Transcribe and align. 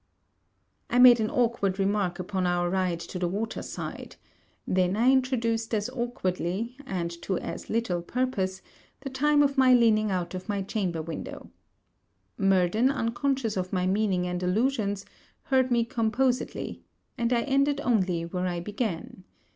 I 0.89 0.97
made 0.97 1.19
an 1.19 1.29
awkward 1.29 1.77
remark 1.77 2.17
upon 2.17 2.47
our 2.47 2.71
ride 2.71 2.99
to 3.01 3.19
the 3.19 3.27
water 3.27 3.61
side; 3.61 4.15
then 4.65 4.95
I 4.95 5.11
introduced 5.11 5.75
as 5.75 5.91
awkwardly, 5.91 6.75
and 6.87 7.11
to 7.21 7.37
as 7.37 7.69
little 7.69 8.01
purpose, 8.01 8.63
the 9.01 9.11
time 9.11 9.43
of 9.43 9.59
my 9.59 9.75
leaning 9.75 10.09
out 10.09 10.33
of 10.33 10.49
my 10.49 10.63
chamber 10.63 11.03
window. 11.03 11.51
Murden, 12.35 12.89
unconscious 12.89 13.55
of 13.55 13.71
my 13.71 13.85
meaning 13.85 14.25
and 14.25 14.41
allusions, 14.41 15.05
heard 15.43 15.69
me 15.69 15.85
composedly; 15.85 16.81
and 17.15 17.31
I 17.31 17.41
ended 17.43 17.79
only 17.81 18.25
where 18.25 18.47
I 18.47 18.59
began. 18.59 19.23